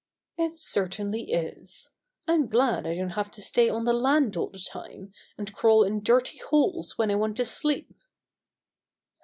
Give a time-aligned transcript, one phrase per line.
[0.35, 1.91] "It certainly is.
[2.27, 5.83] I'm glad I don't have to stay on the land all the time, and crawl
[5.83, 7.93] in dirty holes when I want to sleep."